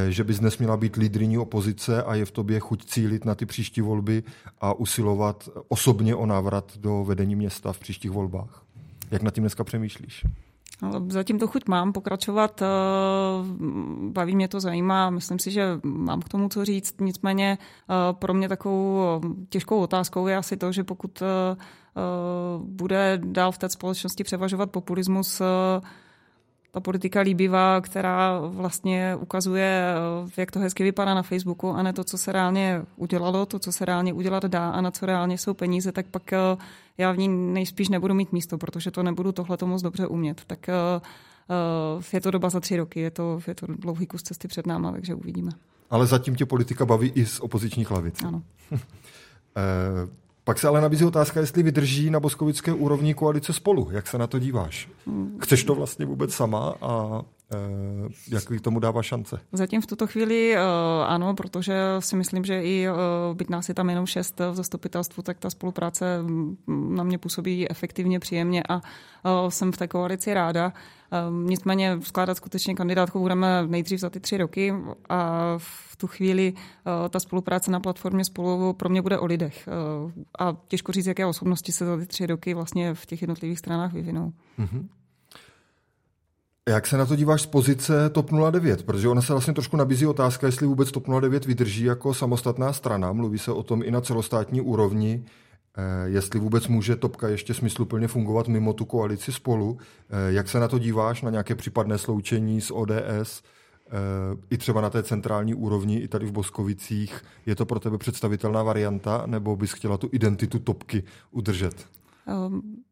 že 0.09 0.25
bys 0.25 0.39
dnes 0.39 0.59
měla 0.59 0.77
být 0.77 0.97
lídriní 0.97 1.39
opozice 1.39 2.03
a 2.03 2.15
je 2.15 2.25
v 2.25 2.31
tobě 2.31 2.61
chuť 2.61 2.85
cílit 2.85 3.25
na 3.25 3.35
ty 3.35 3.47
příští 3.47 3.81
volby 3.81 4.23
a 4.61 4.73
usilovat 4.73 5.49
osobně 5.69 6.15
o 6.15 6.27
návrat 6.27 6.73
do 6.77 7.05
vedení 7.05 7.37
města 7.37 7.73
v 7.73 7.79
příštích 7.79 8.11
volbách? 8.11 8.63
Jak 9.11 9.23
na 9.23 9.31
tím 9.31 9.43
dneska 9.43 9.65
přemýšlíš? 9.65 10.25
Zatím 11.09 11.39
to 11.39 11.47
chuť 11.47 11.69
mám 11.69 11.93
pokračovat, 11.93 12.63
eh, 12.63 12.67
baví 14.13 14.37
mě 14.37 14.49
to, 14.49 14.61
zajímá, 14.61 15.11
myslím 15.11 15.39
si, 15.39 15.51
že 15.51 15.81
mám 15.85 16.23
k 16.23 16.29
tomu 16.29 16.49
co 16.49 16.65
říct, 16.65 17.01
nicméně 17.01 17.59
eh, 17.61 18.13
pro 18.13 18.35
mě 18.35 18.49
takovou 18.49 19.21
těžkou 19.49 19.81
otázkou 19.81 20.27
je 20.27 20.37
asi 20.37 20.57
to, 20.57 20.73
že 20.73 20.85
pokud 20.85 21.23
eh, 21.23 21.57
bude 22.59 23.21
dál 23.25 23.53
v 23.53 23.59
té 23.59 23.69
společnosti 23.69 24.25
převažovat 24.25 24.71
populismus, 24.71 25.43
ta 26.77 26.81
politika 26.81 27.21
líbivá, 27.21 27.81
která 27.81 28.41
vlastně 28.41 29.17
ukazuje, 29.21 29.95
jak 30.37 30.51
to 30.51 30.59
hezky 30.59 30.83
vypadá 30.83 31.15
na 31.15 31.23
Facebooku 31.23 31.71
a 31.71 31.83
ne 31.83 31.93
to, 31.93 32.05
co 32.05 32.19
se 32.19 32.33
reálně 32.33 32.83
udělalo, 32.97 33.47
to, 33.47 33.59
co 33.59 33.73
se 33.73 33.85
reálně 33.85 34.13
udělat 34.13 34.45
dá 34.45 34.71
a 34.71 34.81
na 34.81 34.91
co 34.91 35.07
reálně 35.07 35.39
jsou 35.39 35.55
peníze, 35.55 35.93
tak 35.93 36.07
pak 36.07 36.33
eh, 36.33 36.39
já 36.99 37.13
v 37.13 37.19
ní 37.19 37.29
nejspíš 37.29 37.89
nebudu 37.89 38.15
mít 38.15 38.33
místo, 38.33 38.59
protože 38.59 38.91
to 38.91 39.03
nebudu 39.03 39.33
tohle 39.33 39.57
moc 39.65 39.83
dobře 39.83 40.07
umět. 40.07 40.43
Tak 40.47 40.69
eh, 40.69 40.73
eh, 41.51 42.17
je 42.17 42.21
to 42.21 42.31
doba 42.31 42.51
za 42.51 42.61
tři 42.61 42.77
roky, 42.77 43.01
je 43.01 43.11
to, 43.11 43.41
je 43.47 43.55
to 43.55 43.67
dlouhý 43.67 44.07
kus 44.07 44.23
cesty 44.23 44.49
před 44.49 44.67
náma, 44.67 44.93
takže 44.93 45.15
uvidíme. 45.15 45.51
Ale 45.91 46.07
zatím 46.07 46.35
tě 46.35 46.47
politika 46.47 46.87
baví 46.87 47.13
i 47.15 47.27
z 47.27 47.41
opozičních 47.41 47.91
lavic. 47.91 48.25
Ano. 48.25 48.43
Pak 50.47 50.59
se 50.59 50.69
ale 50.69 50.81
nabízí 50.81 51.05
otázka, 51.05 51.41
jestli 51.41 51.63
vydrží 51.63 52.11
na 52.11 52.21
boskovické 52.21 52.73
úrovni 52.73 53.15
koalice 53.15 53.53
spolu. 53.53 53.89
Jak 53.91 54.07
se 54.07 54.19
na 54.19 54.27
to 54.27 54.39
díváš? 54.39 54.89
Chceš 55.41 55.65
to 55.65 55.75
vlastně 55.75 56.07
vůbec 56.07 56.35
sama 56.35 56.75
a 56.81 57.23
jak 58.29 58.45
k 58.45 58.61
tomu 58.61 58.81
dává 58.81 59.03
šance? 59.03 59.41
Zatím 59.53 59.81
v 59.81 59.87
tuto 59.87 60.07
chvíli 60.07 60.55
e, 60.55 60.59
ano, 61.07 61.35
protože 61.35 61.75
si 61.99 62.17
myslím, 62.17 62.45
že 62.45 62.63
i 62.63 62.87
e, 62.87 62.91
byť 63.35 63.49
nás 63.51 63.69
je 63.69 63.75
tam 63.75 63.91
jenom 63.91 64.07
šest 64.07 64.41
v 64.41 64.55
zastupitelstvu, 64.55 65.23
tak 65.23 65.39
ta 65.39 65.51
spolupráce 65.51 66.19
na 66.67 67.05
mě 67.05 67.19
působí 67.19 67.71
efektivně, 67.71 68.21
příjemně 68.21 68.63
a 68.69 68.81
jsem 69.49 69.73
v 69.73 69.77
té 69.77 69.89
koalici 69.89 70.35
ráda. 70.35 70.73
Nicméně 71.31 71.99
skládat 72.03 72.35
skutečně 72.35 72.75
kandidátku 72.75 73.19
budeme 73.19 73.67
nejdřív 73.67 74.01
za 74.01 74.11
ty 74.11 74.21
tři 74.21 74.37
roky 74.37 74.75
a 75.09 75.55
v 75.59 75.97
tu 75.97 76.07
chvíli 76.07 76.55
eh, 76.57 77.09
ta 77.09 77.21
spolupráce 77.21 77.71
na 77.71 77.81
platformě 77.81 78.25
spolu 78.25 78.73
pro 78.73 78.89
mě 78.89 79.03
bude 79.03 79.19
o 79.19 79.27
lidech. 79.27 79.69
Eh, 79.69 80.25
a 80.39 80.57
těžko 80.69 80.93
říct, 80.93 81.07
jaké 81.07 81.27
osobnosti 81.27 81.73
se 81.73 81.87
za 81.87 81.97
ty 81.97 82.07
tři 82.07 82.27
roky 82.27 82.55
vlastně 82.55 82.95
v 82.95 83.07
těch 83.07 83.23
jednotlivých 83.23 83.59
stranách 83.59 83.93
vyvinou. 83.93 84.33
Mm-hmm. 84.59 84.89
Jak 86.69 86.87
se 86.87 86.97
na 86.97 87.07
to 87.07 87.17
díváš 87.17 87.43
z 87.43 87.47
pozice 87.47 88.11
TOP 88.11 88.31
09? 88.51 88.83
Protože 88.83 89.09
ona 89.09 89.23
se 89.23 89.33
vlastně 89.33 89.55
trošku 89.55 89.77
nabízí 89.77 90.07
otázka, 90.07 90.47
jestli 90.47 90.67
vůbec 90.67 90.93
TOP 90.93 91.07
09 91.21 91.47
vydrží 91.47 91.85
jako 91.85 92.15
samostatná 92.15 92.73
strana. 92.73 93.13
Mluví 93.13 93.39
se 93.39 93.53
o 93.53 93.63
tom 93.63 93.83
i 93.83 93.91
na 93.91 94.01
celostátní 94.01 94.61
úrovni. 94.61 95.25
Eh, 95.77 96.09
jestli 96.09 96.41
vůbec 96.41 96.69
může 96.69 96.97
Topka 96.97 97.29
ještě 97.29 97.55
smysluplně 97.55 98.09
fungovat 98.09 98.49
mimo 98.49 98.73
tu 98.73 98.85
koalici 98.85 99.33
spolu. 99.33 99.79
Eh, 100.11 100.33
jak 100.33 100.49
se 100.49 100.61
na 100.61 100.69
to 100.69 100.79
díváš, 100.79 101.23
na 101.23 101.31
nějaké 101.31 101.55
případné 101.55 101.99
sloučení 101.99 102.61
s 102.61 102.75
ODS, 102.75 103.43
eh, 103.43 103.93
i 104.51 104.59
třeba 104.59 104.81
na 104.81 104.91
té 104.91 105.03
centrální 105.03 105.55
úrovni, 105.55 105.99
i 105.99 106.09
tady 106.09 106.27
v 106.27 106.33
Boskovicích. 106.33 107.25
Je 107.47 107.55
to 107.55 107.67
pro 107.67 107.81
tebe 107.81 107.99
představitelná 107.99 108.63
varianta, 108.63 109.23
nebo 109.27 109.57
bys 109.57 109.73
chtěla 109.73 109.97
tu 109.97 110.09
identitu 110.13 110.59
Topky 110.59 111.03
udržet? 111.31 111.87
Um 112.47 112.86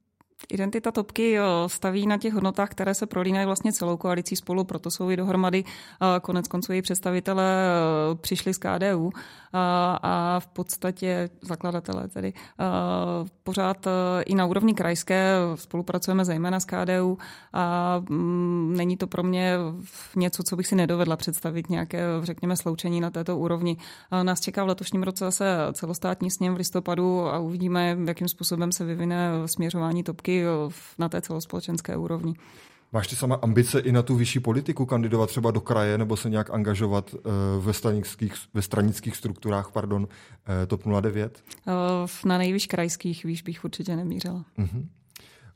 Identita 0.51 0.91
Topky 0.91 1.39
staví 1.67 2.07
na 2.07 2.19
těch 2.19 2.35
hodnotách, 2.35 2.71
které 2.71 2.95
se 2.95 3.07
prolínají 3.07 3.47
vlastně 3.47 3.73
celou 3.73 3.97
koalicí 3.97 4.37
spolu, 4.37 4.65
proto 4.65 4.91
jsou 4.91 5.11
i 5.11 5.17
dohromady. 5.17 5.65
Konec 6.23 6.49
konců 6.49 6.73
její 6.73 6.83
představitelé 6.83 7.45
přišli 8.21 8.55
z 8.55 8.59
KDU 8.59 9.11
a 10.03 10.41
v 10.41 10.47
podstatě 10.47 11.31
zakladatelé 11.43 12.09
tedy 12.09 12.33
pořád 13.45 13.87
i 14.27 14.35
na 14.35 14.47
úrovni 14.47 14.75
krajské 14.75 15.35
spolupracujeme 15.55 16.25
zejména 16.25 16.61
s 16.61 16.65
KDU 16.65 17.19
a 17.53 17.97
mm, 18.09 18.75
není 18.77 18.97
to 18.97 19.07
pro 19.07 19.23
mě 19.23 19.57
něco, 20.17 20.43
co 20.43 20.57
bych 20.57 20.67
si 20.67 20.77
nedovedla 20.77 21.17
představit, 21.17 21.71
nějaké, 21.71 22.03
řekněme, 22.23 22.57
sloučení 22.57 23.01
na 23.01 23.11
této 23.11 23.39
úrovni. 23.39 23.77
Nás 24.23 24.41
čeká 24.41 24.65
v 24.65 24.69
letošním 24.69 25.03
roce 25.03 25.25
zase 25.25 25.57
celostátní 25.73 26.31
sněm 26.31 26.55
v 26.55 26.57
listopadu 26.57 27.21
a 27.21 27.39
uvidíme, 27.39 27.97
jakým 28.07 28.29
způsobem 28.29 28.73
se 28.73 28.85
vyvine 28.85 29.31
směřování 29.47 30.03
Topky 30.03 30.34
na 30.99 31.09
té 31.09 31.21
celospolečenské 31.21 31.97
úrovni. 31.97 32.35
Máš 32.93 33.07
ty 33.07 33.17
sama 33.17 33.35
ambice 33.35 33.81
i 33.81 33.93
na 33.93 34.03
tu 34.03 34.15
vyšší 34.15 34.41
politiku 34.41 34.87
kandidovat 34.87 35.27
třeba 35.27 35.51
do 35.51 35.61
kraje 35.61 35.99
nebo 35.99 36.17
se 36.17 36.31
nějak 36.31 36.51
angažovat 36.51 37.15
eh, 37.15 37.21
ve 37.61 37.73
stranických, 37.73 38.35
ve 38.55 38.63
stranických 38.63 39.17
strukturách 39.17 39.71
pardon, 39.73 40.09
eh, 40.63 40.67
TOP 40.67 40.83
09? 41.01 41.45
Na 42.25 42.39
nejvyšších 42.39 42.69
krajských 42.69 43.25
výš 43.25 43.43
bych 43.43 43.65
určitě 43.65 43.97
nemířila. 43.97 44.45
Uh-huh. 44.59 44.87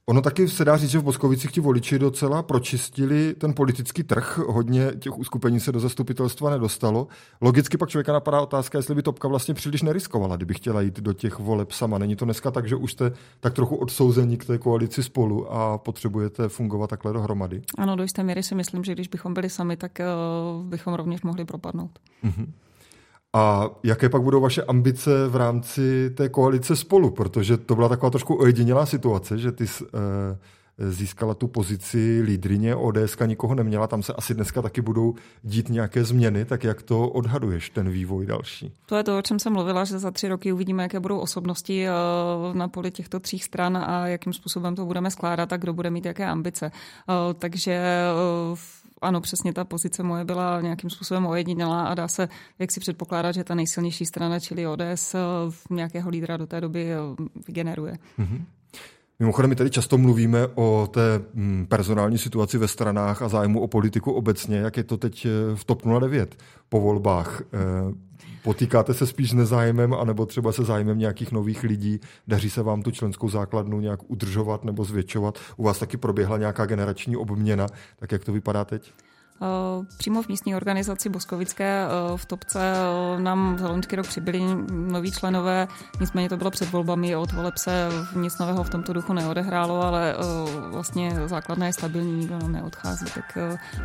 Ono 0.08 0.22
taky 0.22 0.48
se 0.48 0.64
dá 0.64 0.76
říct, 0.76 0.90
že 0.90 0.98
v 0.98 1.02
Boskovicích 1.02 1.52
ti 1.52 1.60
voliči 1.60 1.98
docela 1.98 2.42
pročistili 2.42 3.34
ten 3.34 3.54
politický 3.54 4.02
trh. 4.02 4.38
Hodně 4.38 4.92
těch 4.98 5.18
uskupení 5.18 5.60
se 5.60 5.72
do 5.72 5.80
zastupitelstva 5.80 6.50
nedostalo. 6.50 7.06
Logicky 7.40 7.76
pak 7.76 7.88
člověka 7.88 8.12
napadá 8.12 8.40
otázka, 8.40 8.78
jestli 8.78 8.94
by 8.94 9.02
Topka 9.02 9.28
vlastně 9.28 9.54
příliš 9.54 9.82
neriskovala, 9.82 10.36
kdyby 10.36 10.54
chtěla 10.54 10.80
jít 10.80 11.00
do 11.00 11.12
těch 11.12 11.38
voleb 11.38 11.72
sama. 11.72 11.98
Není 11.98 12.16
to 12.16 12.24
dneska 12.24 12.50
tak, 12.50 12.68
že 12.68 12.76
už 12.76 12.92
jste 12.92 13.12
tak 13.40 13.54
trochu 13.54 13.76
odsouzení 13.76 14.36
k 14.36 14.44
té 14.44 14.58
koalici 14.58 15.02
spolu 15.02 15.52
a 15.52 15.78
potřebujete 15.78 16.48
fungovat 16.48 16.90
takhle 16.90 17.12
dohromady? 17.12 17.62
Ano, 17.78 17.96
do 17.96 18.02
jisté 18.02 18.22
míry 18.22 18.42
si 18.42 18.54
myslím, 18.54 18.84
že 18.84 18.92
když 18.92 19.08
bychom 19.08 19.34
byli 19.34 19.50
sami, 19.50 19.76
tak 19.76 19.98
uh, 20.00 20.66
bychom 20.66 20.94
rovněž 20.94 21.22
mohli 21.22 21.44
propadnout. 21.44 21.98
Mm-hmm. 22.24 22.46
A 23.36 23.70
jaké 23.84 24.08
pak 24.08 24.22
budou 24.22 24.40
vaše 24.40 24.62
ambice 24.62 25.28
v 25.28 25.36
rámci 25.36 26.10
té 26.10 26.28
koalice 26.28 26.76
spolu? 26.76 27.10
Protože 27.10 27.56
to 27.56 27.74
byla 27.74 27.88
taková 27.88 28.10
trošku 28.10 28.34
ojedinělá 28.34 28.86
situace, 28.86 29.38
že 29.38 29.52
ty 29.52 29.64
e, 29.64 29.98
získala 30.78 31.34
tu 31.34 31.48
pozici 31.48 32.20
lídrině, 32.24 32.76
ODS 32.76 33.16
nikoho 33.26 33.54
neměla, 33.54 33.86
tam 33.86 34.02
se 34.02 34.12
asi 34.12 34.34
dneska 34.34 34.62
taky 34.62 34.80
budou 34.80 35.14
dít 35.42 35.68
nějaké 35.68 36.04
změny, 36.04 36.44
tak 36.44 36.64
jak 36.64 36.82
to 36.82 37.08
odhaduješ, 37.08 37.70
ten 37.70 37.90
vývoj 37.90 38.26
další? 38.26 38.72
To 38.86 38.96
je 38.96 39.04
to, 39.04 39.18
o 39.18 39.22
čem 39.22 39.38
jsem 39.38 39.52
mluvila, 39.52 39.84
že 39.84 39.98
za 39.98 40.10
tři 40.10 40.28
roky 40.28 40.52
uvidíme, 40.52 40.82
jaké 40.82 41.00
budou 41.00 41.18
osobnosti 41.18 41.86
eh, 41.88 41.92
na 42.52 42.68
poli 42.68 42.90
těchto 42.90 43.20
tří 43.20 43.38
stran 43.38 43.76
a 43.76 44.06
jakým 44.06 44.32
způsobem 44.32 44.74
to 44.74 44.86
budeme 44.86 45.10
skládat 45.10 45.52
a 45.52 45.56
kdo 45.56 45.72
bude 45.72 45.90
mít 45.90 46.06
jaké 46.06 46.26
ambice. 46.26 46.66
Eh, 46.70 47.34
takže 47.34 47.82
ano, 49.02 49.20
přesně 49.20 49.52
ta 49.52 49.64
pozice 49.64 50.02
moje 50.02 50.24
byla 50.24 50.60
nějakým 50.60 50.90
způsobem 50.90 51.26
ojedinělá 51.26 51.86
a 51.86 51.94
dá 51.94 52.08
se 52.08 52.28
jak 52.58 52.72
si 52.72 52.80
předpokládat, 52.80 53.32
že 53.32 53.44
ta 53.44 53.54
nejsilnější 53.54 54.06
strana, 54.06 54.40
čili 54.40 54.66
ODS, 54.66 55.14
eh, 55.14 55.18
nějakého 55.70 56.10
lídra 56.10 56.36
do 56.36 56.46
té 56.46 56.60
doby 56.60 56.92
eh, 56.92 56.96
vygeneruje. 57.46 57.98
Mm-hmm. 58.18 58.44
Mimochodem, 59.20 59.48
my 59.48 59.56
tady 59.56 59.70
často 59.70 59.98
mluvíme 59.98 60.46
o 60.54 60.88
té 60.92 61.20
mm, 61.34 61.66
personální 61.66 62.18
situaci 62.18 62.58
ve 62.58 62.68
stranách 62.68 63.22
a 63.22 63.28
zájmu 63.28 63.60
o 63.60 63.66
politiku 63.66 64.12
obecně. 64.12 64.56
Jak 64.56 64.76
je 64.76 64.84
to 64.84 64.96
teď 64.96 65.26
eh, 65.26 65.56
v 65.56 65.64
TOP 65.64 65.82
09 66.00 66.36
po 66.68 66.80
volbách? 66.80 67.42
Potýkáte 68.42 68.94
se 68.94 69.06
spíš 69.06 69.30
s 69.30 69.34
nezájmem, 69.34 69.94
anebo 69.94 70.26
třeba 70.26 70.52
se 70.52 70.64
zájmem 70.64 70.98
nějakých 70.98 71.32
nových 71.32 71.62
lidí? 71.62 72.00
Daří 72.28 72.50
se 72.50 72.62
vám 72.62 72.82
tu 72.82 72.90
členskou 72.90 73.28
základnu 73.28 73.80
nějak 73.80 74.00
udržovat 74.10 74.64
nebo 74.64 74.84
zvětšovat? 74.84 75.38
U 75.56 75.62
vás 75.62 75.78
taky 75.78 75.96
proběhla 75.96 76.38
nějaká 76.38 76.66
generační 76.66 77.16
obměna, 77.16 77.66
tak 77.96 78.12
jak 78.12 78.24
to 78.24 78.32
vypadá 78.32 78.64
teď? 78.64 78.92
Eh, 79.42 79.86
přímo 79.96 80.22
v 80.22 80.28
místní 80.28 80.54
organizaci 80.54 81.08
Boskovické 81.08 81.84
eh, 81.84 82.16
v 82.16 82.26
Topce 82.26 82.72
eh, 82.72 83.20
nám 83.20 83.58
za 83.58 83.68
loňský 83.68 83.96
rok 83.96 84.06
přibyli 84.06 84.40
noví 84.70 85.12
členové, 85.12 85.68
nicméně 86.00 86.28
to 86.28 86.36
bylo 86.36 86.50
před 86.50 86.70
volbami, 86.70 87.16
od 87.16 87.32
voleb 87.32 87.56
se 87.56 87.88
nic 88.16 88.38
nového 88.38 88.64
v 88.64 88.70
tomto 88.70 88.92
duchu 88.92 89.12
neodehrálo, 89.12 89.82
ale 89.82 90.14
vlastně 90.70 91.12
základna 91.26 91.66
je 91.66 91.72
stabilní, 91.72 92.12
nikdo 92.12 92.38
nám 92.38 92.52
neodchází, 92.52 93.06
tak 93.14 93.38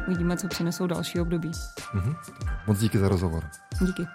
uvidíme, 0.07 0.37
co 0.37 0.47
přinesou 0.47 0.87
další 0.87 1.19
období. 1.19 1.51
Mm-hmm. 1.51 2.15
Moc 2.67 2.79
díky 2.79 2.99
za 2.99 3.09
rozhovor. 3.09 3.43
Díky. 3.81 4.07